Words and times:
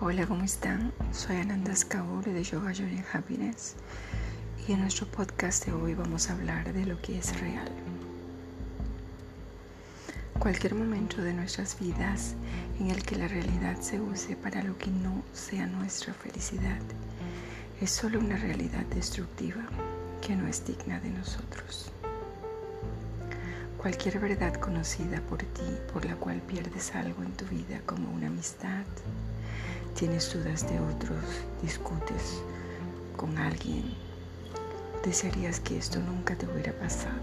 Hola, 0.00 0.28
¿cómo 0.28 0.44
están? 0.44 0.92
Soy 1.10 1.38
Ananda 1.38 1.74
Skaure 1.74 2.32
de 2.32 2.44
Yoga 2.44 2.72
Journey 2.72 3.02
Happiness 3.12 3.74
y 4.68 4.72
en 4.72 4.82
nuestro 4.82 5.08
podcast 5.08 5.66
de 5.66 5.72
hoy 5.72 5.94
vamos 5.94 6.30
a 6.30 6.34
hablar 6.34 6.72
de 6.72 6.86
lo 6.86 7.02
que 7.02 7.18
es 7.18 7.40
real. 7.40 7.68
Cualquier 10.38 10.76
momento 10.76 11.20
de 11.20 11.32
nuestras 11.32 11.80
vidas 11.80 12.36
en 12.78 12.92
el 12.92 13.02
que 13.02 13.16
la 13.16 13.26
realidad 13.26 13.80
se 13.80 14.00
use 14.00 14.36
para 14.36 14.62
lo 14.62 14.78
que 14.78 14.88
no 14.88 15.24
sea 15.32 15.66
nuestra 15.66 16.14
felicidad 16.14 16.78
es 17.80 17.90
solo 17.90 18.20
una 18.20 18.36
realidad 18.36 18.86
destructiva 18.94 19.66
que 20.24 20.36
no 20.36 20.46
es 20.46 20.64
digna 20.64 21.00
de 21.00 21.10
nosotros. 21.10 21.90
Cualquier 23.76 24.20
verdad 24.20 24.54
conocida 24.54 25.20
por 25.22 25.38
ti 25.38 25.76
por 25.92 26.04
la 26.04 26.14
cual 26.14 26.40
pierdes 26.42 26.94
algo 26.94 27.24
en 27.24 27.32
tu 27.32 27.46
vida 27.46 27.80
como 27.84 28.08
una 28.12 28.28
amistad, 28.28 28.84
tienes 29.98 30.32
dudas 30.32 30.62
de 30.70 30.78
otros, 30.78 31.24
discutes 31.60 32.40
con 33.16 33.36
alguien, 33.36 33.82
desearías 35.04 35.58
que 35.58 35.76
esto 35.76 35.98
nunca 35.98 36.36
te 36.36 36.46
hubiera 36.46 36.72
pasado. 36.72 37.18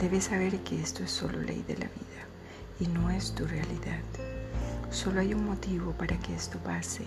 Debes 0.00 0.24
saber 0.24 0.58
que 0.60 0.80
esto 0.80 1.02
es 1.04 1.10
solo 1.10 1.38
ley 1.42 1.62
de 1.68 1.74
la 1.74 1.84
vida 1.84 2.24
y 2.80 2.86
no 2.86 3.10
es 3.10 3.34
tu 3.34 3.46
realidad. 3.46 4.00
Solo 4.90 5.20
hay 5.20 5.34
un 5.34 5.44
motivo 5.44 5.92
para 5.92 6.18
que 6.18 6.34
esto 6.34 6.58
pase 6.60 7.04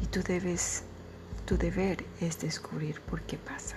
y 0.00 0.06
tú 0.06 0.22
debes, 0.22 0.84
tu 1.44 1.58
deber 1.58 2.04
es 2.20 2.38
descubrir 2.38 3.00
por 3.00 3.22
qué 3.22 3.38
pasa. 3.38 3.74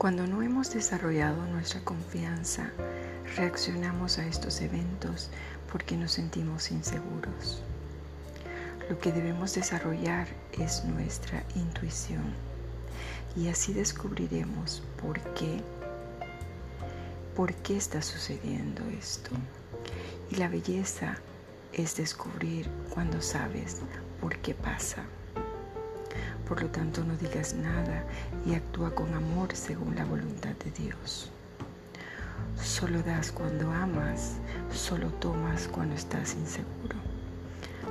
Cuando 0.00 0.26
no 0.26 0.40
hemos 0.40 0.72
desarrollado 0.72 1.44
nuestra 1.48 1.82
confianza, 1.82 2.70
reaccionamos 3.36 4.16
a 4.18 4.26
estos 4.26 4.62
eventos 4.62 5.28
porque 5.70 5.94
nos 5.94 6.12
sentimos 6.12 6.70
inseguros. 6.70 7.60
Lo 8.88 8.98
que 8.98 9.12
debemos 9.12 9.54
desarrollar 9.54 10.26
es 10.52 10.86
nuestra 10.86 11.44
intuición 11.54 12.32
y 13.36 13.48
así 13.48 13.74
descubriremos 13.74 14.82
por 15.02 15.20
qué, 15.34 15.60
por 17.36 17.52
qué 17.56 17.76
está 17.76 18.00
sucediendo 18.00 18.82
esto. 18.98 19.32
Y 20.30 20.36
la 20.36 20.48
belleza 20.48 21.18
es 21.74 21.94
descubrir 21.94 22.70
cuando 22.88 23.20
sabes 23.20 23.82
por 24.18 24.34
qué 24.38 24.54
pasa. 24.54 25.04
Por 26.50 26.62
lo 26.62 26.68
tanto, 26.68 27.04
no 27.04 27.16
digas 27.16 27.54
nada 27.54 28.02
y 28.44 28.54
actúa 28.54 28.92
con 28.92 29.14
amor 29.14 29.54
según 29.54 29.94
la 29.94 30.04
voluntad 30.04 30.50
de 30.64 30.72
Dios. 30.72 31.30
Solo 32.60 33.04
das 33.04 33.30
cuando 33.30 33.70
amas, 33.70 34.32
solo 34.74 35.10
tomas 35.20 35.68
cuando 35.68 35.94
estás 35.94 36.34
inseguro. 36.34 36.96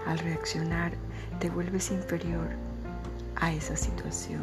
Al 0.05 0.19
reaccionar, 0.19 0.91
te 1.39 1.49
vuelves 1.49 1.89
inferior 1.89 2.49
a 3.37 3.53
esa 3.53 3.77
situación 3.77 4.41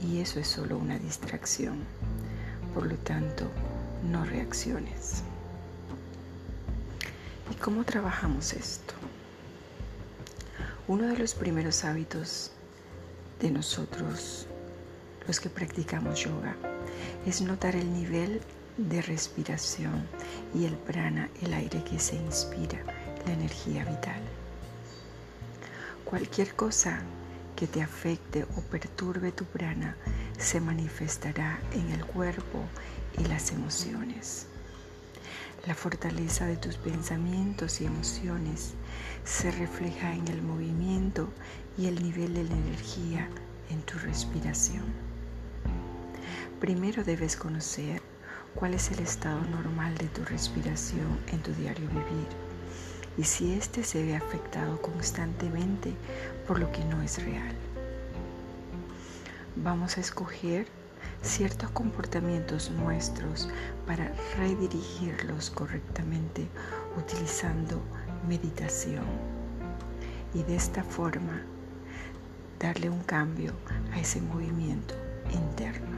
y 0.00 0.20
eso 0.20 0.38
es 0.38 0.46
solo 0.46 0.78
una 0.78 1.00
distracción. 1.00 1.78
Por 2.72 2.86
lo 2.86 2.94
tanto, 2.98 3.50
no 4.04 4.24
reacciones. 4.24 5.24
¿Y 7.50 7.56
cómo 7.56 7.82
trabajamos 7.82 8.52
esto? 8.52 8.94
Uno 10.86 11.08
de 11.08 11.18
los 11.18 11.34
primeros 11.34 11.82
hábitos 11.84 12.52
de 13.40 13.50
nosotros, 13.50 14.46
los 15.26 15.40
que 15.40 15.50
practicamos 15.50 16.20
yoga, 16.24 16.56
es 17.26 17.40
notar 17.40 17.76
el 17.76 17.92
nivel 17.92 18.40
de 18.76 19.02
respiración 19.02 20.06
y 20.54 20.64
el 20.64 20.74
prana, 20.74 21.28
el 21.42 21.52
aire 21.54 21.82
que 21.84 21.98
se 21.98 22.16
inspira, 22.16 22.82
la 23.26 23.32
energía 23.32 23.84
vital. 23.84 24.20
Cualquier 26.04 26.54
cosa 26.54 27.00
que 27.56 27.66
te 27.66 27.82
afecte 27.82 28.44
o 28.56 28.60
perturbe 28.60 29.32
tu 29.32 29.44
prana 29.44 29.96
se 30.38 30.60
manifestará 30.60 31.58
en 31.72 31.90
el 31.90 32.04
cuerpo 32.04 32.60
y 33.18 33.24
las 33.24 33.50
emociones. 33.50 34.46
La 35.66 35.74
fortaleza 35.74 36.46
de 36.46 36.56
tus 36.56 36.76
pensamientos 36.76 37.80
y 37.80 37.86
emociones 37.86 38.74
se 39.24 39.50
refleja 39.50 40.14
en 40.14 40.28
el 40.28 40.40
movimiento 40.40 41.28
y 41.76 41.88
el 41.88 42.00
nivel 42.00 42.34
de 42.34 42.44
la 42.44 42.54
energía 42.54 43.28
en 43.68 43.82
tu 43.82 43.98
respiración. 43.98 44.84
Primero 46.60 47.02
debes 47.02 47.36
conocer 47.36 48.00
cuál 48.54 48.74
es 48.74 48.92
el 48.92 49.00
estado 49.00 49.40
normal 49.40 49.98
de 49.98 50.06
tu 50.06 50.24
respiración 50.24 51.18
en 51.32 51.42
tu 51.42 51.52
diario 51.52 51.88
vivir 51.88 52.28
y 53.18 53.24
si 53.24 53.54
éste 53.54 53.82
se 53.82 54.04
ve 54.04 54.14
afectado 54.14 54.80
constantemente 54.80 55.94
por 56.46 56.60
lo 56.60 56.70
que 56.70 56.84
no 56.84 57.02
es 57.02 57.20
real. 57.24 57.56
Vamos 59.56 59.98
a 59.98 60.00
escoger 60.00 60.68
ciertos 61.22 61.70
comportamientos 61.70 62.70
nuestros 62.70 63.48
para 63.86 64.12
redirigirlos 64.36 65.50
correctamente 65.50 66.48
utilizando 66.96 67.80
meditación 68.28 69.04
y 70.34 70.42
de 70.42 70.56
esta 70.56 70.82
forma 70.82 71.42
darle 72.58 72.90
un 72.90 73.02
cambio 73.02 73.52
a 73.92 74.00
ese 74.00 74.20
movimiento 74.20 74.94
interno. 75.32 75.96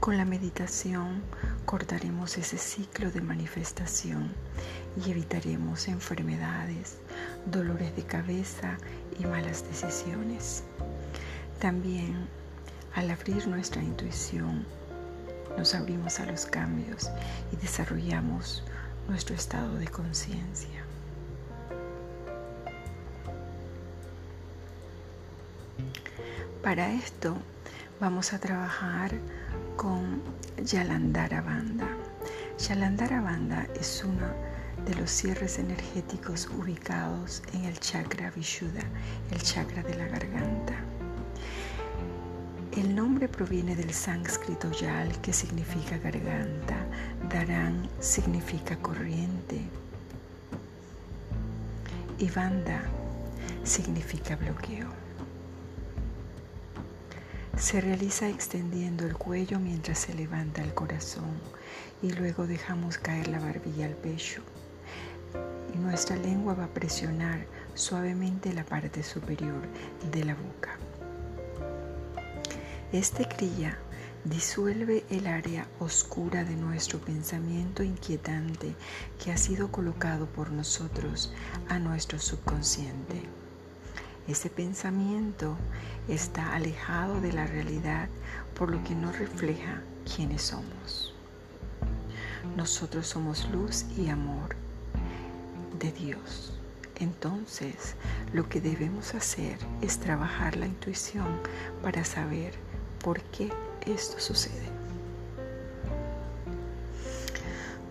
Con 0.00 0.16
la 0.16 0.24
meditación 0.24 1.22
cortaremos 1.64 2.38
ese 2.38 2.58
ciclo 2.58 3.10
de 3.10 3.20
manifestación 3.20 4.32
y 5.04 5.10
evitaremos 5.10 5.88
enfermedades, 5.88 6.98
dolores 7.46 7.94
de 7.96 8.04
cabeza 8.04 8.78
y 9.18 9.26
malas 9.26 9.64
decisiones. 9.68 10.62
También 11.60 12.28
al 12.96 13.10
abrir 13.10 13.46
nuestra 13.46 13.82
intuición, 13.82 14.64
nos 15.58 15.74
abrimos 15.74 16.18
a 16.18 16.24
los 16.24 16.46
cambios 16.46 17.10
y 17.52 17.56
desarrollamos 17.56 18.64
nuestro 19.06 19.34
estado 19.34 19.74
de 19.76 19.86
conciencia. 19.86 20.82
Para 26.62 26.90
esto 26.90 27.36
vamos 28.00 28.32
a 28.32 28.38
trabajar 28.38 29.12
con 29.76 30.22
Yalandara 30.64 31.42
Banda. 31.42 31.86
Yalandara 32.58 33.20
Banda 33.20 33.66
es 33.78 34.02
uno 34.04 34.26
de 34.86 34.94
los 34.94 35.10
cierres 35.10 35.58
energéticos 35.58 36.48
ubicados 36.48 37.42
en 37.52 37.66
el 37.66 37.78
chakra 37.78 38.30
Vishuddha, 38.30 38.84
el 39.32 39.42
chakra 39.42 39.82
de 39.82 39.96
la 39.96 40.08
garganta. 40.08 40.95
El 42.76 42.94
nombre 42.94 43.26
proviene 43.26 43.74
del 43.74 43.94
sánscrito 43.94 44.70
yal, 44.70 45.18
que 45.22 45.32
significa 45.32 45.96
garganta, 45.96 46.76
daran 47.30 47.88
significa 48.00 48.76
corriente 48.76 49.62
y 52.18 52.28
banda 52.28 52.82
significa 53.64 54.36
bloqueo. 54.36 54.88
Se 57.56 57.80
realiza 57.80 58.28
extendiendo 58.28 59.06
el 59.06 59.16
cuello 59.16 59.58
mientras 59.58 60.00
se 60.00 60.12
levanta 60.12 60.62
el 60.62 60.74
corazón 60.74 61.40
y 62.02 62.12
luego 62.12 62.46
dejamos 62.46 62.98
caer 62.98 63.28
la 63.28 63.40
barbilla 63.40 63.86
al 63.86 63.94
pecho. 63.94 64.42
Nuestra 65.80 66.16
lengua 66.16 66.52
va 66.52 66.64
a 66.64 66.74
presionar 66.74 67.46
suavemente 67.74 68.52
la 68.52 68.64
parte 68.64 69.02
superior 69.02 69.62
de 70.12 70.24
la 70.24 70.34
boca. 70.34 70.76
Este 72.96 73.28
cría 73.28 73.76
disuelve 74.24 75.04
el 75.10 75.26
área 75.26 75.68
oscura 75.80 76.44
de 76.44 76.56
nuestro 76.56 76.98
pensamiento 76.98 77.82
inquietante 77.82 78.74
que 79.22 79.30
ha 79.30 79.36
sido 79.36 79.70
colocado 79.70 80.24
por 80.24 80.50
nosotros 80.50 81.30
a 81.68 81.78
nuestro 81.78 82.18
subconsciente. 82.18 83.20
Ese 84.26 84.48
pensamiento 84.48 85.58
está 86.08 86.54
alejado 86.54 87.20
de 87.20 87.34
la 87.34 87.46
realidad 87.46 88.08
por 88.58 88.70
lo 88.70 88.82
que 88.82 88.94
no 88.94 89.12
refleja 89.12 89.82
quiénes 90.16 90.40
somos. 90.40 91.14
Nosotros 92.56 93.06
somos 93.06 93.46
luz 93.50 93.84
y 93.94 94.08
amor 94.08 94.56
de 95.78 95.92
Dios. 95.92 96.54
Entonces, 96.98 97.94
lo 98.32 98.48
que 98.48 98.62
debemos 98.62 99.14
hacer 99.14 99.58
es 99.82 99.98
trabajar 99.98 100.56
la 100.56 100.64
intuición 100.64 101.42
para 101.82 102.02
saber 102.02 102.54
por 103.06 103.22
qué 103.30 103.52
esto 103.86 104.18
sucede. 104.18 104.66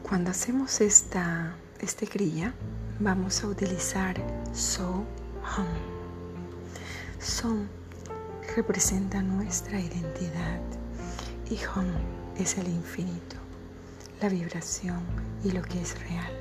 Cuando 0.03 0.31
hacemos 0.31 0.81
esta, 0.81 1.55
esta 1.79 2.05
grilla, 2.05 2.53
vamos 2.99 3.41
a 3.41 3.47
utilizar 3.47 4.17
so, 4.53 4.89
hum. 4.89 5.05
Son 7.17 7.69
representa 8.57 9.21
nuestra 9.21 9.79
identidad 9.79 10.59
y 11.49 11.55
hum 11.63 11.93
es 12.37 12.57
el 12.57 12.67
infinito, 12.67 13.37
la 14.21 14.27
vibración 14.27 14.99
y 15.45 15.51
lo 15.51 15.61
que 15.61 15.81
es 15.81 15.97
real. 16.09 16.33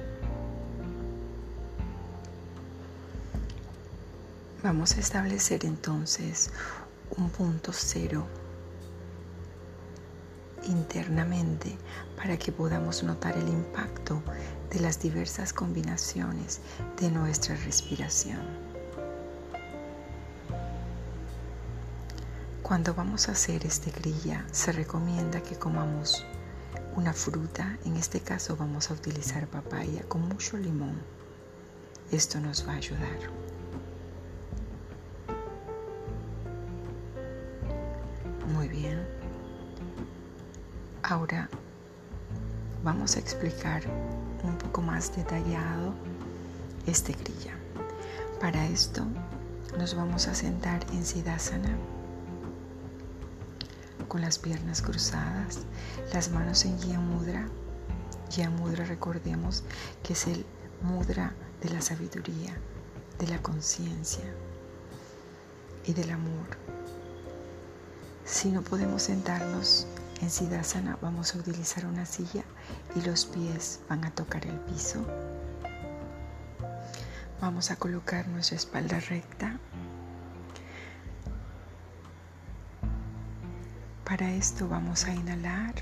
Vamos 4.64 4.96
a 4.96 4.98
establecer 4.98 5.64
entonces 5.64 6.50
un 7.16 7.30
punto 7.30 7.70
cero 7.72 8.26
internamente 10.66 11.76
para 12.16 12.36
que 12.36 12.52
podamos 12.52 13.02
notar 13.02 13.36
el 13.36 13.48
impacto 13.48 14.22
de 14.70 14.80
las 14.80 15.00
diversas 15.00 15.52
combinaciones 15.52 16.60
de 17.00 17.10
nuestra 17.10 17.56
respiración. 17.56 18.40
Cuando 22.62 22.94
vamos 22.94 23.28
a 23.28 23.32
hacer 23.32 23.66
este 23.66 23.90
grilla, 23.90 24.46
se 24.50 24.72
recomienda 24.72 25.42
que 25.42 25.56
comamos 25.56 26.24
una 26.96 27.12
fruta, 27.12 27.78
en 27.84 27.96
este 27.96 28.20
caso 28.20 28.56
vamos 28.56 28.90
a 28.90 28.94
utilizar 28.94 29.46
papaya 29.48 30.02
con 30.08 30.22
mucho 30.28 30.56
limón. 30.56 31.02
Esto 32.10 32.40
nos 32.40 32.66
va 32.66 32.72
a 32.72 32.76
ayudar. 32.76 33.43
Ahora 41.24 41.48
vamos 42.82 43.16
a 43.16 43.18
explicar 43.18 43.82
un 44.42 44.58
poco 44.58 44.82
más 44.82 45.16
detallado 45.16 45.94
este 46.86 47.14
grilla. 47.14 47.54
Para 48.42 48.66
esto 48.66 49.06
nos 49.78 49.94
vamos 49.94 50.28
a 50.28 50.34
sentar 50.34 50.84
en 50.92 51.02
Siddhasana 51.02 51.78
con 54.06 54.20
las 54.20 54.38
piernas 54.38 54.82
cruzadas, 54.82 55.60
las 56.12 56.30
manos 56.30 56.66
en 56.66 56.78
Gyan 56.78 57.08
Mudra. 57.08 57.48
Gyan 58.28 58.54
Mudra 58.56 58.84
recordemos 58.84 59.62
que 60.02 60.12
es 60.12 60.26
el 60.26 60.44
mudra 60.82 61.32
de 61.62 61.70
la 61.70 61.80
sabiduría, 61.80 62.54
de 63.18 63.28
la 63.28 63.40
conciencia 63.40 64.30
y 65.86 65.94
del 65.94 66.10
amor. 66.10 66.48
Si 68.26 68.50
no 68.50 68.60
podemos 68.60 69.04
sentarnos 69.04 69.86
en 70.24 70.96
vamos 71.02 71.34
a 71.34 71.38
utilizar 71.38 71.84
una 71.84 72.06
silla 72.06 72.44
y 72.96 73.02
los 73.02 73.26
pies 73.26 73.80
van 73.90 74.06
a 74.06 74.10
tocar 74.10 74.46
el 74.46 74.58
piso. 74.60 75.04
Vamos 77.42 77.70
a 77.70 77.76
colocar 77.76 78.26
nuestra 78.28 78.56
espalda 78.56 79.00
recta. 79.00 79.58
Para 84.06 84.32
esto 84.32 84.66
vamos 84.66 85.04
a 85.04 85.12
inhalar. 85.12 85.74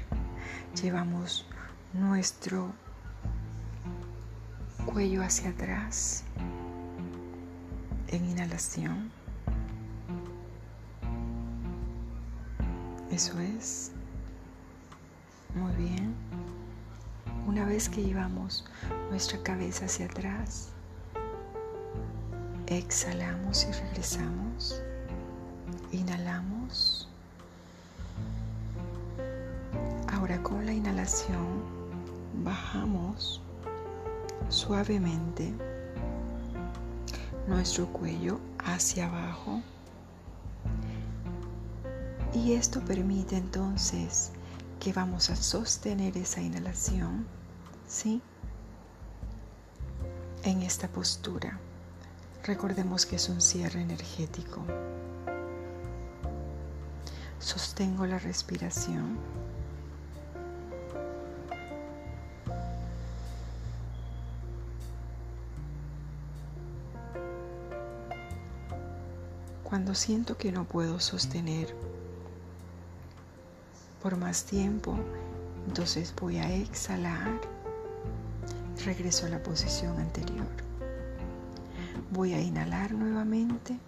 Llevamos 0.82 1.46
nuestro 1.92 2.72
cuello 4.86 5.22
hacia 5.22 5.50
atrás 5.50 6.24
en 8.08 8.24
inhalación. 8.24 9.12
Eso 13.12 13.38
es. 13.38 13.92
Muy 15.54 15.72
bien. 15.76 16.14
Una 17.46 17.64
vez 17.64 17.88
que 17.88 18.02
llevamos 18.02 18.64
nuestra 19.10 19.43
cabeza 19.43 19.84
hacia 19.84 20.06
atrás, 20.06 20.69
exhalamos 22.66 23.66
y 23.69 23.72
regresamos. 23.72 24.81
Inhalamos. 25.90 27.08
Ahora 30.12 30.43
con 30.43 30.64
la 30.64 30.72
inhalación 30.72 31.64
bajamos 32.44 33.43
suavemente 34.49 35.52
nuestro 37.46 37.87
cuello 37.88 38.38
hacia 38.64 39.08
abajo. 39.08 39.60
Y 42.32 42.54
esto 42.54 42.81
permite 42.81 43.37
entonces 43.37 44.32
que 44.82 44.93
vamos 44.93 45.31
a 45.31 45.37
sostener 45.37 46.17
esa 46.17 46.40
inhalación, 46.40 47.25
¿sí? 47.87 48.20
En 50.43 50.61
esta 50.62 50.88
postura. 50.88 51.56
Recordemos 52.43 53.06
que 53.06 53.14
es 53.14 53.29
un 53.29 53.40
cierre 53.40 53.81
energético. 53.81 54.61
Sostengo 57.38 58.06
la 58.06 58.19
respiración. 58.19 59.19
Cuando 69.62 69.94
siento 69.94 70.37
que 70.37 70.50
no 70.50 70.64
puedo 70.64 70.99
sostener 70.99 71.73
por 74.02 74.16
más 74.16 74.44
tiempo. 74.44 74.96
Entonces 75.69 76.12
voy 76.20 76.38
a 76.38 76.52
exhalar. 76.52 77.40
Regreso 78.84 79.26
a 79.26 79.28
la 79.28 79.43
posición 79.43 79.99
anterior. 79.99 80.46
Voy 82.10 82.34
a 82.34 82.40
inhalar 82.40 82.93
nuevamente. 82.93 83.78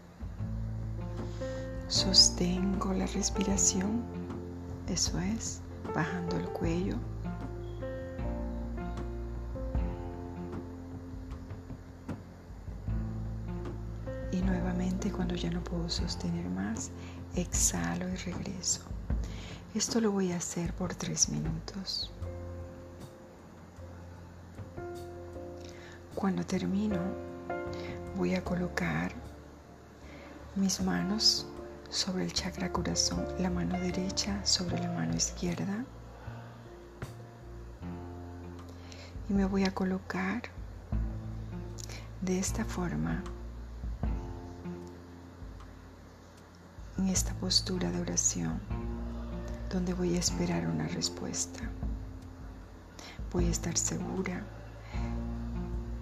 Sostengo 1.88 2.92
la 2.92 3.06
respiración. 3.06 4.02
Eso 4.88 5.18
es, 5.18 5.60
bajando 5.94 6.36
el 6.36 6.46
cuello. 6.48 6.96
Y 14.30 14.40
nuevamente 14.42 15.10
cuando 15.10 15.34
ya 15.34 15.50
no 15.50 15.62
puedo 15.62 15.88
sostener 15.88 16.48
más, 16.50 16.90
exhalo 17.34 18.08
y 18.08 18.16
regreso. 18.16 18.82
Esto 19.74 20.00
lo 20.00 20.12
voy 20.12 20.30
a 20.30 20.36
hacer 20.36 20.72
por 20.72 20.94
tres 20.94 21.28
minutos. 21.28 22.08
Cuando 26.14 26.46
termino, 26.46 27.00
voy 28.16 28.36
a 28.36 28.44
colocar 28.44 29.10
mis 30.54 30.80
manos 30.80 31.48
sobre 31.90 32.22
el 32.22 32.32
chakra 32.32 32.70
corazón, 32.70 33.26
la 33.40 33.50
mano 33.50 33.76
derecha 33.80 34.46
sobre 34.46 34.78
la 34.78 34.92
mano 34.92 35.16
izquierda. 35.16 35.84
Y 39.28 39.32
me 39.32 39.44
voy 39.44 39.64
a 39.64 39.74
colocar 39.74 40.42
de 42.20 42.38
esta 42.38 42.64
forma 42.64 43.24
en 46.96 47.08
esta 47.08 47.34
postura 47.34 47.90
de 47.90 48.00
oración 48.00 48.73
donde 49.70 49.94
voy 49.94 50.16
a 50.16 50.20
esperar 50.20 50.66
una 50.66 50.86
respuesta. 50.88 51.60
Voy 53.32 53.46
a 53.46 53.50
estar 53.50 53.76
segura 53.76 54.44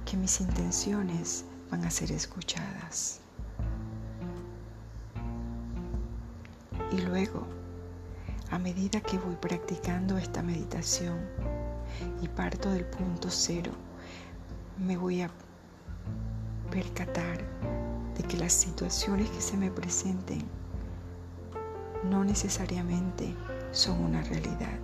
que 0.04 0.16
mis 0.16 0.40
intenciones 0.40 1.44
van 1.70 1.84
a 1.84 1.90
ser 1.90 2.12
escuchadas. 2.12 3.20
Y 6.90 7.00
luego, 7.00 7.46
a 8.50 8.58
medida 8.58 9.00
que 9.00 9.18
voy 9.18 9.36
practicando 9.36 10.18
esta 10.18 10.42
meditación 10.42 11.18
y 12.20 12.28
parto 12.28 12.70
del 12.70 12.84
punto 12.84 13.30
cero, 13.30 13.72
me 14.78 14.98
voy 14.98 15.22
a 15.22 15.30
percatar 16.70 17.38
de 18.16 18.22
que 18.24 18.36
las 18.36 18.52
situaciones 18.52 19.30
que 19.30 19.40
se 19.40 19.56
me 19.56 19.70
presenten 19.70 20.42
no 22.10 22.24
necesariamente 22.24 23.34
son 23.72 24.00
una 24.00 24.22
realidad. 24.22 24.78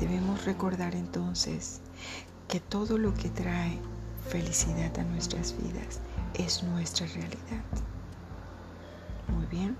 Debemos 0.00 0.44
recordar 0.44 0.94
entonces 0.94 1.80
que 2.48 2.60
todo 2.60 2.98
lo 2.98 3.14
que 3.14 3.28
trae 3.28 3.78
felicidad 4.28 4.98
a 4.98 5.04
nuestras 5.04 5.54
vidas 5.56 6.00
es 6.34 6.62
nuestra 6.62 7.06
realidad. 7.06 7.64
Muy 9.28 9.46
bien, 9.46 9.76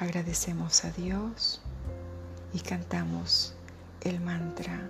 agradecemos 0.00 0.84
a 0.84 0.90
Dios 0.90 1.60
y 2.52 2.60
cantamos 2.60 3.54
el 4.02 4.20
mantra 4.20 4.88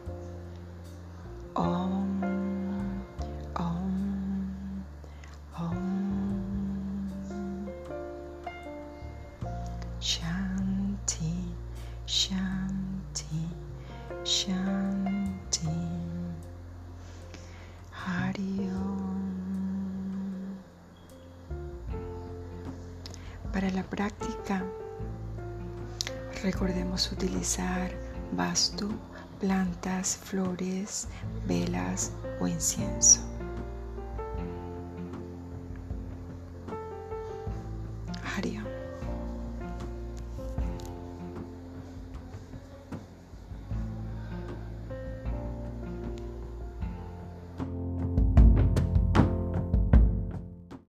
Om, 1.54 2.37
Shanti. 12.38 13.50
Shanti. 14.24 15.68
Hari 17.90 18.70
Para 23.52 23.70
la 23.70 23.82
práctica, 23.82 24.62
recordemos 26.44 27.10
utilizar 27.10 27.90
bastu, 28.32 28.88
plantas, 29.40 30.16
flores, 30.16 31.08
velas 31.46 32.12
o 32.40 32.46
incienso. 32.46 33.27